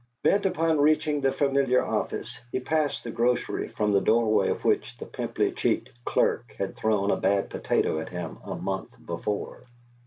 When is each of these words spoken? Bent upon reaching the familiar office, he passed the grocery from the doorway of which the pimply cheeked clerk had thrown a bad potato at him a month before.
Bent 0.23 0.47
upon 0.47 0.81
reaching 0.81 1.21
the 1.21 1.31
familiar 1.31 1.85
office, 1.85 2.39
he 2.51 2.59
passed 2.59 3.03
the 3.03 3.11
grocery 3.11 3.67
from 3.67 3.91
the 3.91 4.01
doorway 4.01 4.49
of 4.49 4.65
which 4.65 4.97
the 4.97 5.05
pimply 5.05 5.51
cheeked 5.51 5.91
clerk 6.05 6.55
had 6.57 6.75
thrown 6.75 7.11
a 7.11 7.17
bad 7.17 7.51
potato 7.51 7.99
at 7.99 8.09
him 8.09 8.39
a 8.43 8.55
month 8.55 8.89
before. 9.05 9.65